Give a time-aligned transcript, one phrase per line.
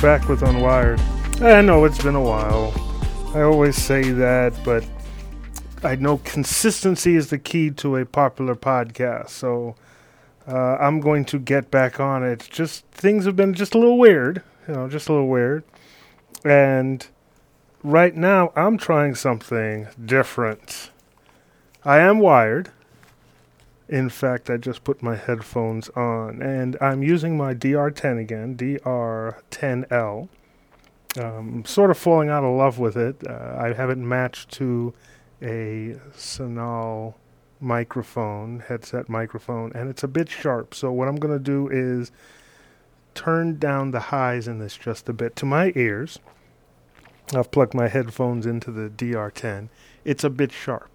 [0.00, 0.98] We're back with Unwired.
[1.42, 2.72] I know it's been a while.
[3.34, 4.82] I always say that, but
[5.82, 9.28] I know consistency is the key to a popular podcast.
[9.28, 9.74] So
[10.48, 12.48] uh, I'm going to get back on it.
[12.50, 15.64] Just things have been just a little weird, you know, just a little weird.
[16.46, 17.06] And
[17.82, 20.92] right now, I'm trying something different.
[21.84, 22.70] I am wired.
[23.90, 30.28] In fact, I just put my headphones on and I'm using my DR10 again, DR10L.
[31.20, 33.16] Um, sort of falling out of love with it.
[33.28, 34.94] Uh, I have it matched to
[35.42, 37.14] a Sonal
[37.58, 40.72] microphone, headset microphone, and it's a bit sharp.
[40.72, 42.12] So, what I'm going to do is
[43.14, 46.20] turn down the highs in this just a bit to my ears.
[47.34, 49.68] I've plugged my headphones into the DR10.
[50.04, 50.89] It's a bit sharp.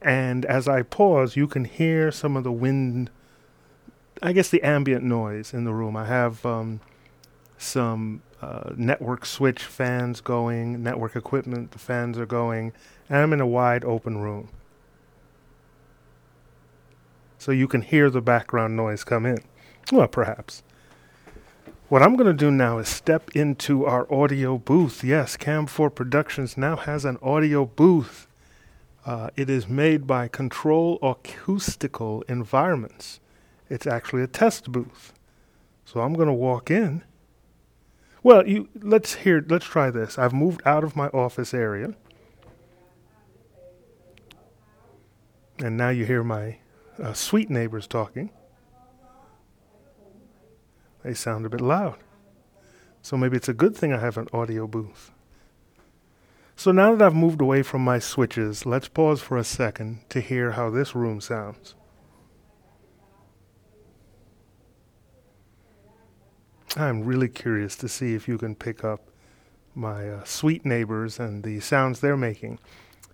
[0.00, 3.10] And as I pause, you can hear some of the wind,
[4.22, 5.96] I guess the ambient noise in the room.
[5.96, 6.80] I have um,
[7.56, 12.72] some uh, network switch fans going, network equipment, the fans are going,
[13.08, 14.50] and I'm in a wide open room.
[17.38, 19.38] So you can hear the background noise come in.
[19.90, 20.62] Well, perhaps.
[21.88, 25.02] What I'm going to do now is step into our audio booth.
[25.02, 28.27] Yes, Cam4 Productions now has an audio booth.
[29.08, 33.20] Uh, it is made by Control Acoustical Environments.
[33.70, 35.14] It's actually a test booth.
[35.86, 37.02] So I'm going to walk in.
[38.22, 40.18] Well, you let's hear let's try this.
[40.18, 41.94] I've moved out of my office area.
[45.58, 46.58] And now you hear my
[47.02, 48.28] uh, sweet neighbors talking.
[51.02, 51.96] They sound a bit loud.
[53.00, 55.12] So maybe it's a good thing I have an audio booth.
[56.58, 60.20] So now that I've moved away from my switches, let's pause for a second to
[60.20, 61.76] hear how this room sounds.
[66.74, 69.08] I'm really curious to see if you can pick up
[69.76, 72.58] my uh, sweet neighbors and the sounds they're making.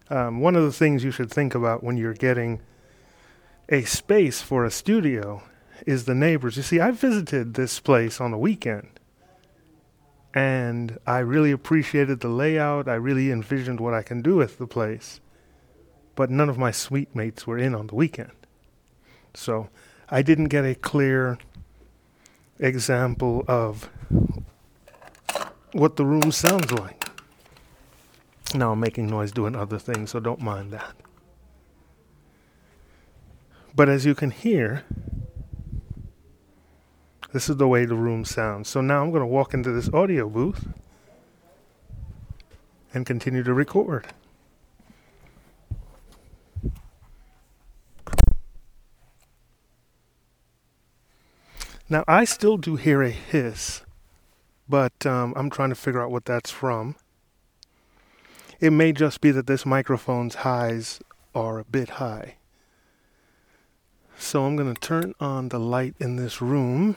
[0.09, 2.63] Um, one of the things you should think about when you're getting
[3.69, 5.43] a space for a studio
[5.87, 6.57] is the neighbors.
[6.57, 9.01] You see, I visited this place on the weekend
[10.34, 12.89] and I really appreciated the layout.
[12.89, 15.21] I really envisioned what I can do with the place.
[16.17, 18.33] But none of my suite mates were in on the weekend.
[19.33, 19.69] So
[20.11, 21.39] I didn't get a clear
[22.59, 23.89] example of
[25.73, 27.05] what the room sounds like.
[28.55, 30.94] Now I'm making noise doing other things, so don't mind that.
[33.75, 34.84] But as you can hear,
[37.34, 38.69] this is the way the room sounds.
[38.69, 40.69] So now I'm going to walk into this audio booth
[42.95, 44.06] and continue to record.
[51.89, 53.83] Now, I still do hear a hiss,
[54.69, 56.94] but um, I'm trying to figure out what that's from.
[58.61, 61.00] It may just be that this microphone's highs
[61.34, 62.37] are a bit high.
[64.17, 66.97] So I'm going to turn on the light in this room.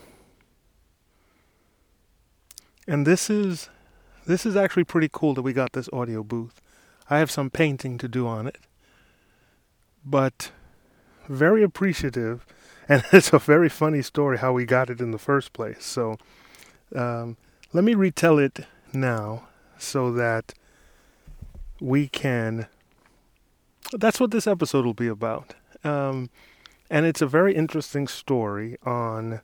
[2.87, 3.69] And this is
[4.25, 6.61] this is actually pretty cool that we got this audio booth.
[7.09, 8.57] I have some painting to do on it.
[10.05, 10.51] But
[11.27, 12.45] very appreciative
[12.89, 15.83] and it's a very funny story how we got it in the first place.
[15.83, 16.17] So
[16.95, 17.35] um,
[17.73, 18.59] let me retell it
[18.93, 19.47] now
[19.77, 20.53] so that
[21.81, 22.67] we can
[23.93, 25.53] that's what this episode will be about.
[25.83, 26.29] Um,
[26.89, 29.41] and it's a very interesting story on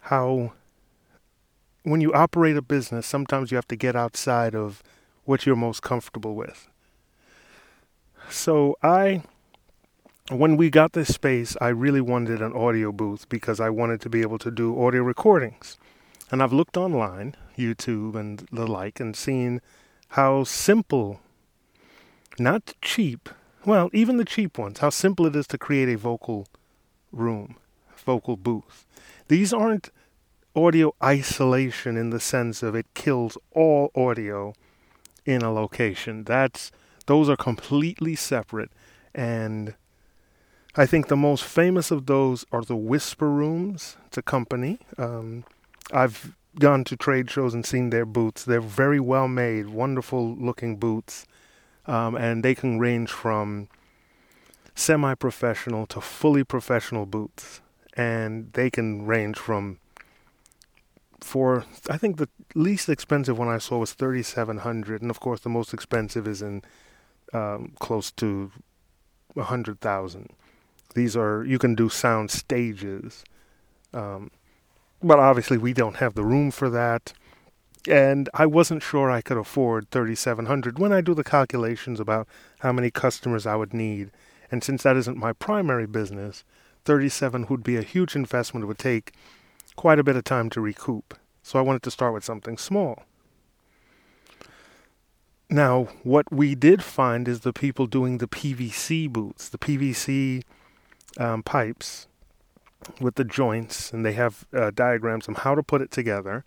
[0.00, 0.52] how
[1.82, 4.82] when you operate a business, sometimes you have to get outside of
[5.24, 6.68] what you're most comfortable with.
[8.28, 9.22] So I
[10.30, 14.08] when we got this space, I really wanted an audio booth because I wanted to
[14.08, 15.76] be able to do audio recordings.
[16.30, 19.60] And I've looked online, YouTube and the like, and seen
[20.10, 21.20] how simple,
[22.38, 23.28] not cheap,
[23.64, 26.46] well, even the cheap ones, how simple it is to create a vocal
[27.10, 27.56] room,
[27.96, 28.86] vocal booth.
[29.26, 29.90] These aren't
[30.54, 34.52] audio isolation in the sense of it kills all audio
[35.24, 36.24] in a location.
[36.24, 36.72] That's
[37.06, 38.70] those are completely separate
[39.14, 39.74] and
[40.76, 43.96] I think the most famous of those are the Whisper Rooms.
[44.06, 44.78] It's a company.
[44.96, 45.44] Um,
[45.92, 48.44] I've gone to trade shows and seen their boots.
[48.44, 51.26] They're very well made, wonderful looking boots,
[51.86, 53.68] um, and they can range from
[54.76, 57.60] semi professional to fully professional boots.
[57.94, 59.79] And they can range from
[61.20, 65.20] for I think the least expensive one I saw was thirty seven hundred, and of
[65.20, 66.62] course the most expensive is in
[67.32, 68.50] um, close to
[69.36, 70.30] a hundred thousand.
[70.94, 73.24] These are you can do sound stages,
[73.92, 74.30] um,
[75.02, 77.12] but obviously we don't have the room for that.
[77.88, 82.28] And I wasn't sure I could afford 3700 when I do the calculations about
[82.58, 84.10] how many customers I would need.
[84.50, 86.44] And since that isn't my primary business,
[86.84, 88.64] 37 would be a huge investment.
[88.64, 89.14] It would take
[89.76, 91.14] quite a bit of time to recoup.
[91.42, 93.04] So I wanted to start with something small.
[95.48, 100.44] Now, what we did find is the people doing the PVC boots, the PVC
[101.18, 102.06] um, pipes
[103.00, 106.44] with the joints, and they have uh, diagrams on how to put it together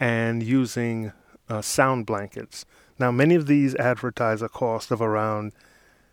[0.00, 1.12] and using
[1.48, 2.64] uh, sound blankets.
[2.98, 5.52] Now, many of these advertise a cost of around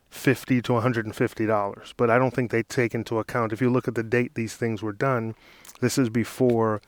[0.10, 3.54] 50 to 150 dollars, but I don't think they take into account.
[3.54, 5.36] If you look at the date these things were done,
[5.82, 6.82] this is before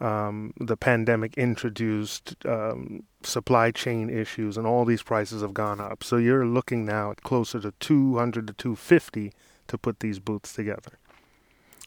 [0.00, 6.02] um, the pandemic introduced um, supply chain issues, and all these prices have gone up.
[6.02, 9.32] So you're looking now at closer to 200 to 250
[9.68, 10.98] to put these booths together.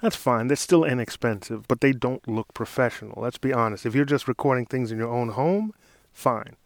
[0.01, 0.47] That's fine.
[0.47, 3.21] They're still inexpensive, but they don't look professional.
[3.21, 3.85] Let's be honest.
[3.85, 5.74] If you're just recording things in your own home,
[6.12, 6.57] fine.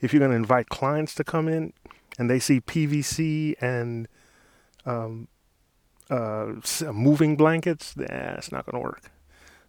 [0.00, 1.72] If you're going to invite clients to come in
[2.18, 4.08] and they see PVC and
[4.84, 5.28] um,
[6.10, 6.52] uh,
[6.92, 9.10] moving blankets, that's not going to work.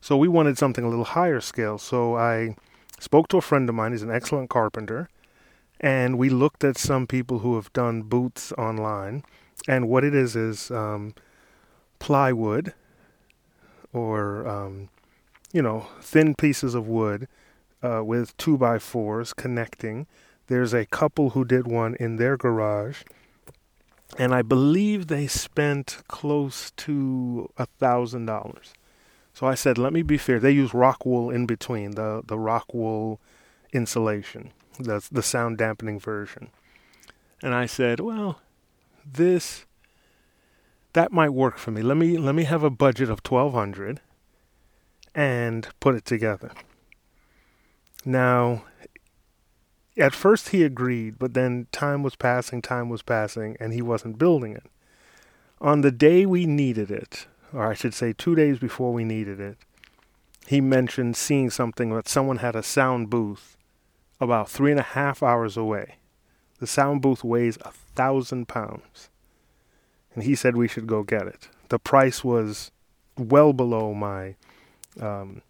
[0.01, 1.77] So we wanted something a little higher scale.
[1.77, 2.55] So I
[2.99, 3.91] spoke to a friend of mine.
[3.91, 5.09] He's an excellent carpenter.
[5.79, 9.23] And we looked at some people who have done booths online.
[9.67, 11.13] And what it is is um,
[11.99, 12.73] plywood
[13.94, 14.89] or, um,
[15.51, 17.27] you know, thin pieces of wood
[17.83, 20.07] uh, with two by fours connecting.
[20.47, 23.03] There's a couple who did one in their garage.
[24.17, 28.73] And I believe they spent close to a thousand dollars.
[29.33, 30.39] So I said, let me be fair.
[30.39, 33.19] They use rock wool in between the the rock wool
[33.73, 36.49] insulation, the the sound dampening version.
[37.44, 38.41] And I said, well,
[39.05, 39.65] this
[40.94, 41.81] that might work for me.
[41.81, 43.99] Let me let me have a budget of twelve hundred
[45.13, 46.51] and put it together.
[48.05, 48.63] Now,
[49.97, 54.19] at first he agreed, but then time was passing, time was passing, and he wasn't
[54.19, 54.65] building it.
[55.59, 59.39] On the day we needed it, or I should say two days before we needed
[59.39, 59.57] it,
[60.45, 63.57] he mentioned seeing something that someone had a sound booth
[64.19, 65.95] about three and a half hours away.
[66.59, 69.09] The sound booth weighs a thousand pounds.
[70.13, 71.49] And he said we should go get it.
[71.69, 72.71] The price was
[73.17, 74.35] well below my
[74.99, 75.41] um,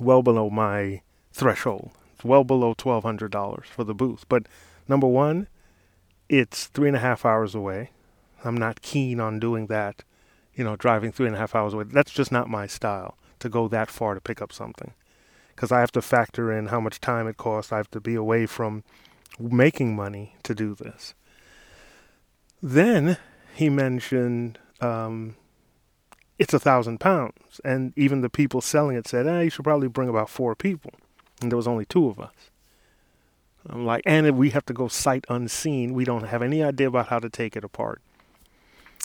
[0.00, 1.02] well below my
[1.32, 1.90] threshold.
[2.24, 4.24] Well below twelve hundred dollars for the booth.
[4.28, 4.46] But
[4.88, 5.46] number one,
[6.28, 7.90] it's three and a half hours away.
[8.44, 10.02] I'm not keen on doing that
[10.54, 11.84] you know, driving three and a half hours away.
[11.84, 14.92] That's just not my style to go that far to pick up something.
[15.54, 17.72] Because I have to factor in how much time it costs.
[17.72, 18.84] I have to be away from
[19.38, 21.14] making money to do this.
[22.62, 23.18] Then
[23.54, 25.36] he mentioned um,
[26.38, 27.60] it's a thousand pounds.
[27.64, 30.92] And even the people selling it said, eh, you should probably bring about four people.
[31.40, 32.32] And there was only two of us.
[33.68, 35.94] I'm like, and we have to go sight unseen.
[35.94, 38.02] We don't have any idea about how to take it apart.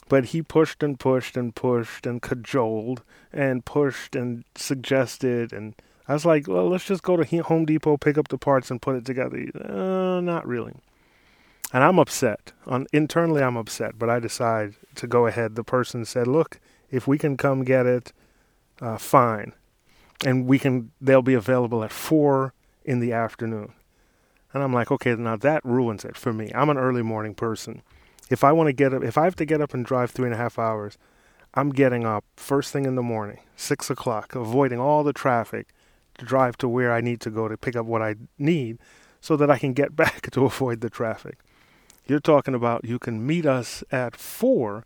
[0.10, 5.54] But he pushed and pushed and pushed and cajoled and pushed and suggested.
[5.54, 5.76] And
[6.08, 8.82] I was like, well, let's just go to Home Depot, pick up the parts, and
[8.82, 9.50] put it together.
[9.56, 10.74] Uh, not really.
[11.72, 12.52] And I'm upset.
[12.66, 14.00] On internally, I'm upset.
[14.00, 15.56] But I decide to go ahead.
[15.56, 16.60] The person said, "Look,
[16.90, 18.12] if we can come get it,
[18.82, 19.54] uh, fine,
[20.26, 20.92] and we can.
[21.02, 23.74] They'll be available at four in the afternoon."
[24.54, 26.52] And I'm like, okay, now that ruins it for me.
[26.56, 27.84] I'm an early morning person.
[28.30, 30.26] If I want to get up, if I have to get up and drive three
[30.26, 30.98] and a half hours,
[31.54, 35.68] I'm getting up first thing in the morning, six o'clock, avoiding all the traffic
[36.18, 38.80] to drive to where I need to go to pick up what I need
[39.22, 41.38] so that I can get back to avoid the traffic.
[42.06, 44.86] You're talking about you can meet us at four.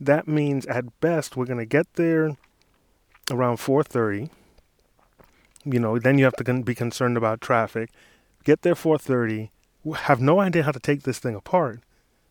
[0.00, 2.36] That means at best we're going to get there
[3.30, 4.30] around 4:30.
[5.70, 7.90] You know, then you have to be concerned about traffic.
[8.44, 9.50] Get there 4:30.
[9.94, 11.80] Have no idea how to take this thing apart.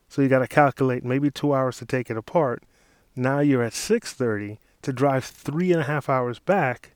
[0.10, 2.63] So you got to calculate maybe two hours to take it apart.
[3.15, 6.91] Now you're at 6:30 to drive three and a half hours back.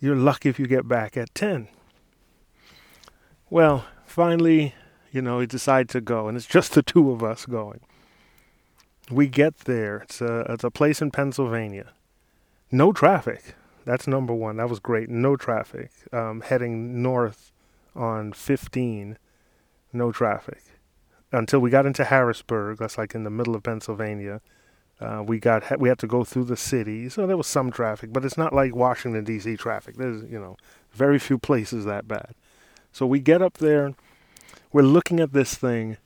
[0.00, 1.68] You're lucky if you get back at 10.
[3.48, 4.74] Well, finally,
[5.12, 7.80] you know, we decide to go, and it's just the two of us going.
[9.10, 9.98] We get there.
[9.98, 11.92] It's a it's a place in Pennsylvania.
[12.70, 13.54] No traffic.
[13.86, 14.58] That's number one.
[14.58, 15.08] That was great.
[15.08, 15.90] No traffic.
[16.12, 17.52] Um, heading north
[17.94, 19.16] on 15.
[19.94, 20.62] No traffic
[21.32, 22.78] until we got into Harrisburg.
[22.78, 24.40] That's like in the middle of Pennsylvania.
[25.00, 28.12] Uh, we got we had to go through the city, so there was some traffic,
[28.12, 29.56] but it's not like Washington D.C.
[29.56, 29.96] traffic.
[29.96, 30.56] There's you know
[30.92, 32.34] very few places that bad.
[32.92, 33.94] So we get up there,
[34.72, 35.98] we're looking at this thing.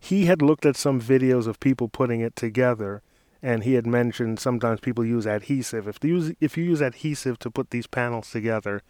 [0.00, 3.02] He had looked at some videos of people putting it together,
[3.44, 5.86] and he had mentioned sometimes people use adhesive.
[5.86, 8.80] If you use if you use adhesive to put these panels together,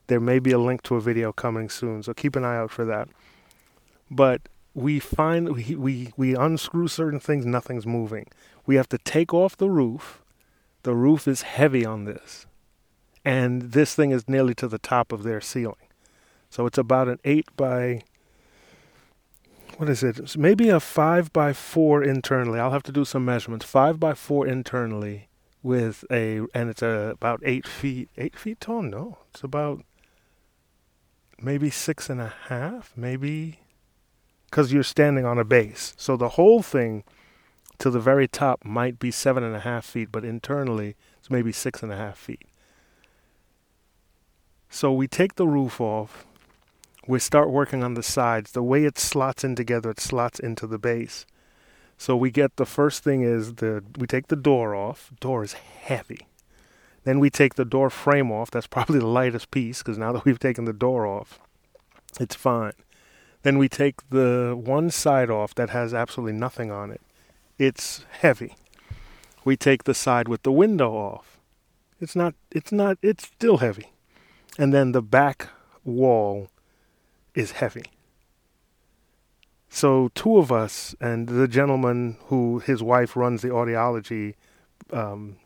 [0.08, 2.04] there may be a link to a video coming soon.
[2.04, 3.08] So keep an eye out for that.
[4.12, 8.28] But we find we we, we unscrew certain things, nothing's moving.
[8.66, 10.22] We have to take off the roof.
[10.84, 12.46] The roof is heavy on this.
[13.26, 15.88] And this thing is nearly to the top of their ceiling.
[16.50, 18.04] So it's about an 8 by,
[19.78, 20.20] what is it?
[20.20, 22.60] It's maybe a 5 by 4 internally.
[22.60, 23.66] I'll have to do some measurements.
[23.66, 25.30] 5 by 4 internally
[25.64, 28.82] with a, and it's a, about 8 feet, 8 feet tall?
[28.82, 29.84] No, it's about
[31.42, 33.60] maybe six and a half, maybe,
[34.54, 35.96] because you're standing on a base.
[35.98, 37.04] So the whole thing
[37.80, 41.52] to the very top might be seven and a half feet, but internally it's maybe
[41.52, 42.46] six and a half feet.
[44.70, 46.28] So we take the roof off.
[47.08, 48.52] We start working on the sides.
[48.52, 51.26] The way it slots in together, it slots into the base.
[51.98, 55.10] So we get the first thing is the we take the door off.
[55.20, 56.28] Door is heavy.
[57.06, 58.52] Then we take the door frame off.
[58.52, 61.40] That's probably the lightest piece because now that we've taken the door off,
[62.20, 62.74] it's fine.
[63.44, 67.02] Then we take the one side off that has absolutely nothing on it
[67.58, 68.56] it's heavy.
[69.46, 71.40] We take the side with the window off.
[72.00, 73.92] It's not it's not it's still heavy.
[74.58, 75.50] And then the back
[75.84, 76.50] wall
[77.34, 77.86] is heavy.
[79.70, 84.36] So two of us and the gentleman who his wife runs the audiology
[84.92, 85.38] um,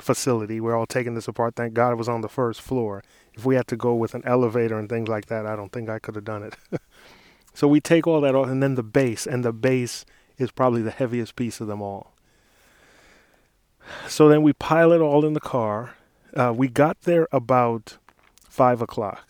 [0.00, 1.54] facility, we're all taking this apart.
[1.54, 3.04] Thank God it was on the first floor.
[3.34, 5.88] If we had to go with an elevator and things like that, I don't think
[5.88, 6.56] I could have done it.
[7.56, 10.04] so we take all that off, and then the base, and the base
[10.36, 12.12] is probably the heaviest piece of them all.
[14.06, 15.94] So then we pile it all in the car.
[16.34, 17.96] Uh, we got there about
[18.46, 19.26] five o'clock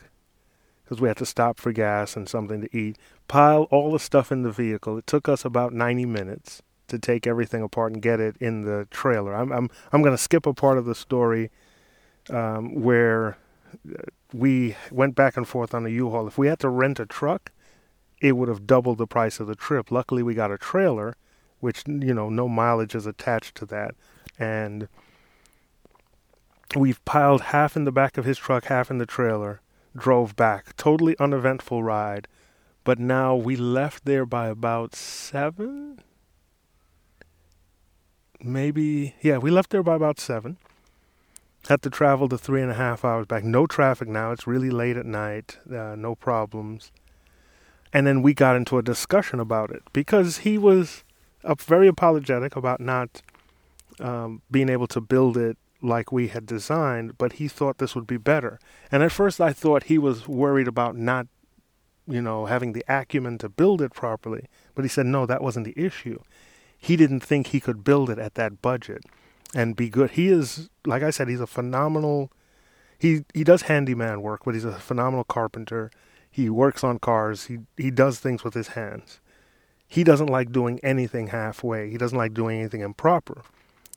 [0.82, 2.98] because we had to stop for gas and something to eat.
[3.28, 4.98] Pile all the stuff in the vehicle.
[4.98, 8.88] It took us about 90 minutes to take everything apart and get it in the
[8.90, 9.36] trailer.
[9.36, 11.52] I'm I'm I'm going to skip a part of the story
[12.28, 13.38] um, where
[13.88, 14.02] uh,
[14.32, 16.26] we went back and forth on a U-Haul.
[16.26, 17.52] If we had to rent a truck,
[18.20, 19.90] it would have doubled the price of the trip.
[19.90, 21.16] Luckily, we got a trailer,
[21.60, 23.94] which, you know, no mileage is attached to that.
[24.38, 24.88] And
[26.74, 29.60] we've piled half in the back of his truck, half in the trailer,
[29.96, 30.76] drove back.
[30.76, 32.28] Totally uneventful ride.
[32.84, 36.00] But now we left there by about seven?
[38.40, 40.56] Maybe, yeah, we left there by about seven.
[41.68, 43.42] Had to travel the three and a half hours back.
[43.42, 44.30] No traffic now.
[44.30, 45.58] It's really late at night.
[45.68, 46.92] Uh, no problems.
[47.96, 51.02] And then we got into a discussion about it because he was
[51.60, 53.22] very apologetic about not
[53.98, 58.06] um, being able to build it like we had designed, but he thought this would
[58.06, 58.58] be better.
[58.92, 61.26] And at first, I thought he was worried about not,
[62.06, 64.44] you know, having the acumen to build it properly.
[64.74, 66.20] But he said, no, that wasn't the issue.
[66.76, 69.04] He didn't think he could build it at that budget
[69.54, 70.10] and be good.
[70.10, 72.30] He is, like I said, he's a phenomenal.
[72.98, 75.90] He he does handyman work, but he's a phenomenal carpenter.
[76.36, 77.46] He works on cars.
[77.46, 79.20] He he does things with his hands.
[79.88, 81.88] He doesn't like doing anything halfway.
[81.88, 83.40] He doesn't like doing anything improper.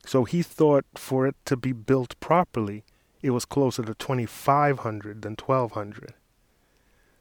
[0.06, 2.86] So he thought for it to be built properly,
[3.22, 6.14] it was closer to 2500 than 1200.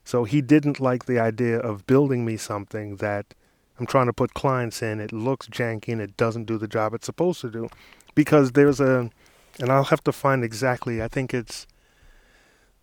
[0.05, 3.35] So he didn't like the idea of building me something that
[3.81, 5.01] I'm trying to put clients in.
[5.01, 7.69] It looks janky and it doesn't do the job it's supposed to do.
[8.15, 9.11] Because there's a,
[9.59, 11.67] and I'll have to find exactly, I think it's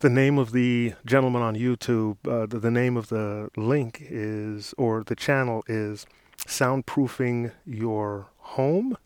[0.05, 4.71] the name of the gentleman on YouTube, uh, the, the, name of the link is,
[4.77, 6.05] or the channel is
[6.45, 8.99] Soundproofing Your Home.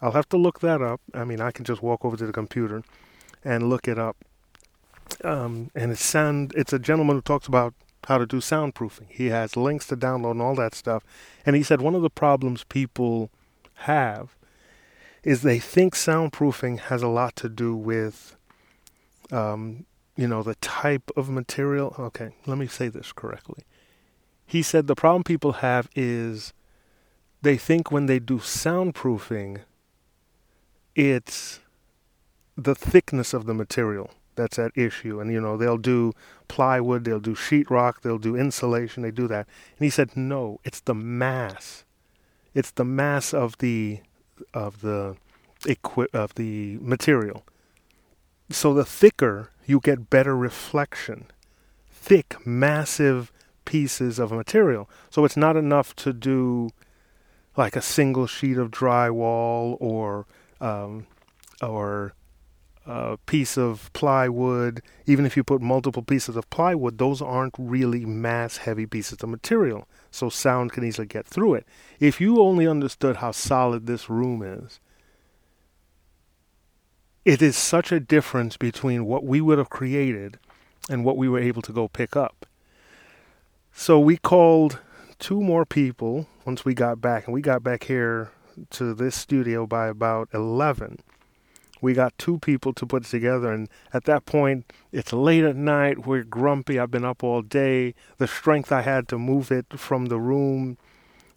[0.00, 1.00] I'll have to look that up.
[1.14, 2.82] I mean, I can just walk over to the computer
[3.44, 4.16] and look it up.
[5.22, 6.52] Um, and it's sound.
[6.56, 7.72] It's a gentleman who talks about
[8.08, 9.06] how to do soundproofing.
[9.10, 11.04] He has links to download and all that stuff.
[11.46, 13.30] And he said one of the problems people
[13.74, 14.34] have
[15.22, 18.34] is they think soundproofing has a lot to do with
[19.30, 19.86] um,
[20.22, 21.96] you know, the type of material.
[21.98, 23.64] Okay, let me say this correctly.
[24.46, 26.52] He said the problem people have is
[27.42, 29.62] they think when they do soundproofing,
[30.94, 31.58] it's
[32.56, 35.18] the thickness of the material that's at issue.
[35.18, 36.12] And, you know, they'll do
[36.46, 39.48] plywood, they'll do sheetrock, they'll do insulation, they do that.
[39.76, 41.84] And he said, no, it's the mass.
[42.54, 43.98] It's the mass of the
[44.54, 45.16] of the
[45.66, 47.42] equi- of the material.
[48.52, 51.26] So the thicker you get better reflection.
[51.90, 53.32] Thick, massive
[53.64, 54.88] pieces of material.
[55.10, 56.70] So it's not enough to do
[57.56, 60.26] like a single sheet of drywall or
[60.60, 61.06] um,
[61.62, 62.14] or
[62.84, 68.04] a piece of plywood, even if you put multiple pieces of plywood, those aren't really
[68.04, 69.86] mass heavy pieces of material.
[70.10, 71.66] So sound can easily get through it.
[72.00, 74.80] If you only understood how solid this room is,
[77.24, 80.38] it is such a difference between what we would have created
[80.88, 82.46] and what we were able to go pick up.
[83.72, 84.80] So we called
[85.18, 88.32] two more people once we got back, and we got back here
[88.70, 90.98] to this studio by about 11
[91.82, 96.06] we got two people to put together and at that point it's late at night
[96.06, 97.94] we're grumpy i've been up all day.
[98.16, 100.78] The strength i had to move it from the room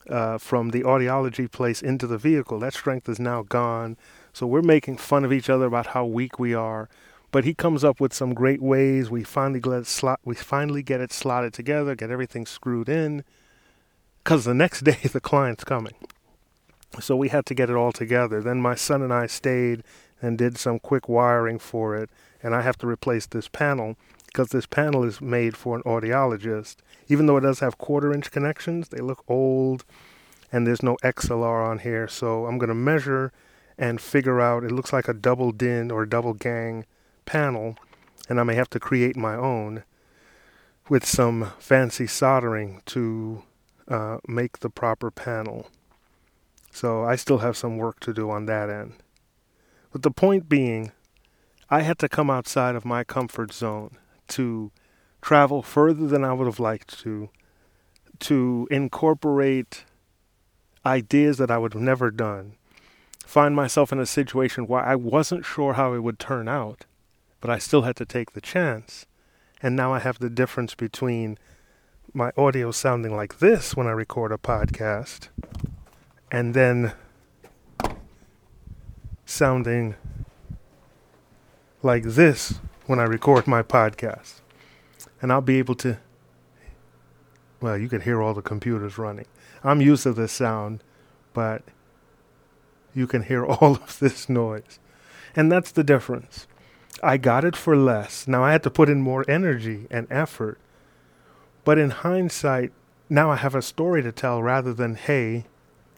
[0.08, 3.98] uh, from the audiology place into the vehicle that strength is now gone
[4.36, 6.90] so we're making fun of each other about how weak we are
[7.32, 10.84] but he comes up with some great ways we finally get it slot we finally
[10.84, 13.24] get it slotted together get everything screwed in
[14.24, 15.96] because the next day the client's coming
[17.00, 19.84] so we had to get it all together then my son and i stayed
[20.22, 22.10] and did some quick wiring for it.
[22.42, 26.78] And I have to replace this panel because this panel is made for an audiologist.
[27.08, 29.86] Even though it does have quarter inch connections, they look old
[30.52, 32.08] and there's no XLR on here.
[32.08, 33.32] So I'm going to measure
[33.78, 34.64] and figure out.
[34.64, 36.86] It looks like a double DIN or double gang
[37.26, 37.78] panel,
[38.30, 39.84] and I may have to create my own
[40.88, 43.44] with some fancy soldering to
[43.88, 45.68] uh, make the proper panel.
[46.72, 48.94] So I still have some work to do on that end.
[49.92, 50.92] But the point being,
[51.70, 53.98] I had to come outside of my comfort zone
[54.30, 54.72] to
[55.22, 57.30] travel further than I would have liked to,
[58.20, 59.86] to incorporate
[60.86, 62.56] ideas that I would have never done,
[63.26, 66.86] find myself in a situation where I wasn't sure how it would turn out,
[67.42, 69.06] but I still had to take the chance.
[69.62, 71.38] And now I have the difference between
[72.14, 75.30] my audio sounding like this when I record a podcast
[76.32, 76.94] and then
[79.26, 79.96] sounding
[81.82, 84.42] like this when I record my podcast.
[85.22, 85.98] And I'll be able to,
[87.60, 89.26] well, you could hear all the computers running.
[89.64, 90.84] I'm used to this sound,
[91.34, 91.64] but
[92.96, 94.80] you can hear all of this noise.
[95.36, 96.48] And that's the difference.
[97.04, 98.28] I got it for less.
[98.28, 100.58] Now I had to put in more energy and effort.
[101.66, 102.72] But in hindsight,
[103.10, 105.46] now I have a story to tell rather than, hey,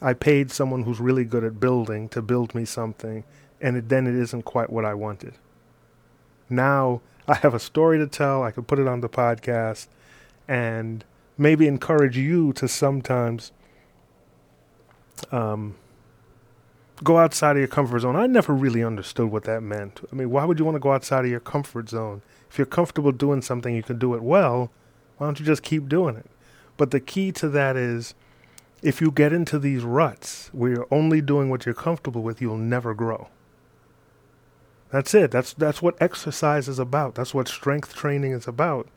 [0.01, 3.23] I paid someone who's really good at building to build me something,
[3.61, 5.33] and it, then it isn't quite what I wanted.
[6.49, 8.43] Now I have a story to tell.
[8.43, 9.87] I can put it on the podcast
[10.47, 11.03] and
[11.37, 13.51] maybe encourage you to sometimes
[15.31, 15.75] um,
[17.03, 18.15] go outside of your comfort zone.
[18.15, 20.01] I never really understood what that meant.
[20.11, 22.21] I mean, why would you want to go outside of your comfort zone?
[22.49, 24.71] If you're comfortable doing something, you can do it well.
[25.17, 26.25] Why don't you just keep doing it?
[26.77, 28.13] But the key to that is
[28.81, 32.57] if you get into these ruts where you're only doing what you're comfortable with, you'll
[32.57, 33.27] never grow.
[34.91, 35.31] That's it.
[35.31, 37.15] That's that's what exercise is about.
[37.15, 38.87] That's what strength training is about.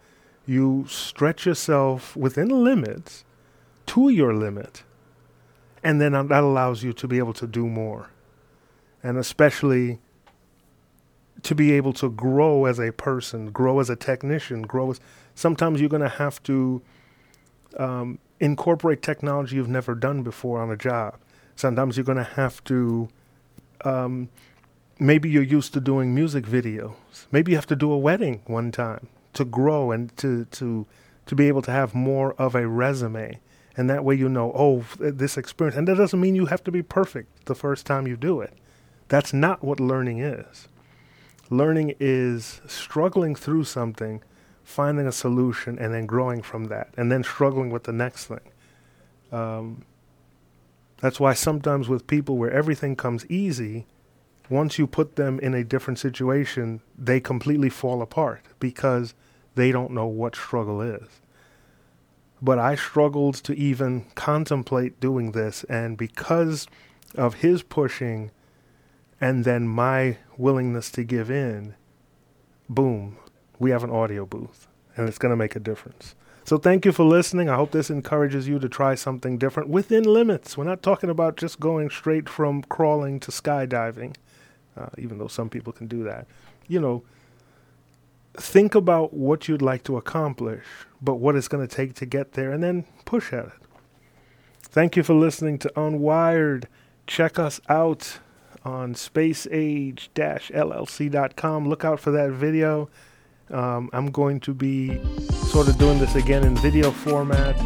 [0.47, 3.25] You stretch yourself within limits
[3.87, 4.85] to your limit,
[5.83, 8.11] and then that allows you to be able to do more,
[9.03, 9.99] and especially
[11.43, 15.01] to be able to grow as a person, grow as a technician, grow as.
[15.35, 16.83] Sometimes you're going to have to
[17.79, 21.17] um, incorporate technology you've never done before on a job.
[21.57, 23.09] Sometimes you're going to have to,
[23.85, 24.29] um,
[24.99, 26.95] maybe you're used to doing music videos.
[27.31, 30.87] Maybe you have to do a wedding one time to grow and to, to,
[31.27, 33.41] to be able to have more of a resume.
[33.81, 35.75] And that way you know, oh, this experience.
[35.75, 38.53] And that doesn't mean you have to be perfect the first time you do it.
[39.09, 40.69] That's not what learning is.
[41.49, 44.23] Learning is struggling through something
[44.63, 48.53] finding a solution and then growing from that and then struggling with the next thing.
[49.33, 49.87] Um,
[50.99, 53.87] that's why sometimes with people where everything comes easy,
[54.51, 59.15] once you put them in a different situation, they completely fall apart because
[59.55, 61.23] they don't know what struggle is.
[62.43, 66.67] But I struggled to even contemplate doing this, and because
[67.15, 68.31] of his pushing
[69.21, 71.75] and then my willingness to give in,
[72.69, 73.19] boom,
[73.59, 76.15] we have an audio booth, and it's going to make a difference.
[76.45, 77.49] So thank you for listening.
[77.49, 80.57] I hope this encourages you to try something different within limits.
[80.57, 84.17] We're not talking about just going straight from crawling to skydiving,
[84.77, 86.27] uh, even though some people can do that.
[86.67, 87.03] You know,
[88.37, 90.65] think about what you'd like to accomplish,
[91.01, 93.53] but what it's going to take to get there, and then push at it.
[94.63, 96.67] Thank you for listening to Unwired.
[97.07, 98.19] Check us out
[98.65, 101.69] on spaceage-llc.com.
[101.69, 102.89] Look out for that video.
[103.51, 105.01] Um, I'm going to be
[105.33, 107.57] sort of doing this again in video format.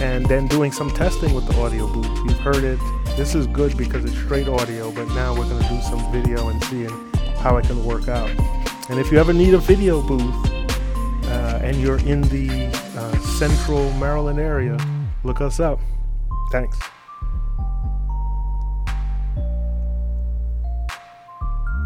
[0.00, 2.06] and then doing some testing with the audio booth.
[2.28, 2.80] You've heard it.
[3.16, 6.48] This is good because it's straight audio, but now we're going to do some video
[6.48, 6.90] and seeing
[7.36, 8.28] how it can work out.
[8.90, 10.20] And if you ever need a video booth
[11.24, 12.66] uh, and you're in the
[12.98, 14.76] uh, central Maryland area,
[15.22, 15.80] look us up.
[16.52, 16.78] Thanks.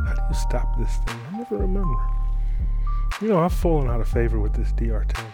[0.07, 1.21] How do you stop this thing?
[1.33, 1.97] I never remember.
[3.21, 5.25] You know, I've fallen out of favor with this DR10.